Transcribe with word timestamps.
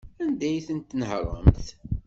Anda 0.23 0.45
ay 0.49 0.57
tent-tnehṛemt? 0.67 1.65